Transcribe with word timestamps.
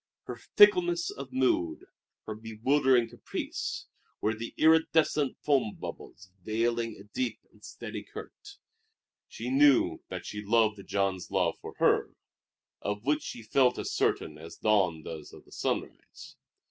Her 0.23 0.35
fickleness 0.57 1.11
of 1.11 1.31
mood, 1.31 1.85
her 2.25 2.33
bewildering 2.33 3.07
caprice, 3.07 3.85
were 4.19 4.33
the 4.33 4.55
iridescent 4.57 5.37
foam 5.43 5.75
bubbles 5.75 6.31
veiling 6.43 6.95
a 6.99 7.03
deep 7.03 7.37
and 7.51 7.63
steady 7.63 8.01
current. 8.01 8.57
She 9.27 9.51
knew 9.51 10.01
that 10.09 10.25
she 10.25 10.41
loved 10.43 10.81
Jean's 10.87 11.29
love 11.29 11.59
for 11.61 11.75
her, 11.77 12.15
of 12.81 13.05
which 13.05 13.21
she 13.21 13.43
felt 13.43 13.77
as 13.77 13.91
certain 13.91 14.39
as 14.39 14.55
dawn 14.55 15.03
does 15.03 15.33
of 15.33 15.45
the 15.45 15.51
sunrise. 15.51 16.35